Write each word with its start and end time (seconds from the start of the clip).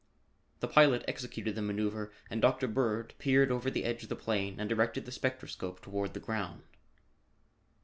The 0.61 0.67
pilot 0.67 1.05
executed 1.07 1.53
the 1.53 1.61
maneuver 1.61 2.11
and 2.27 2.41
Dr. 2.41 2.67
Bird 2.67 3.13
peered 3.19 3.51
over 3.51 3.69
the 3.69 3.83
edge 3.85 4.01
of 4.01 4.09
the 4.09 4.15
plane 4.15 4.59
and 4.59 4.67
directed 4.67 5.05
the 5.05 5.11
spectroscope 5.11 5.79
toward 5.79 6.15
the 6.15 6.19
ground. 6.19 6.63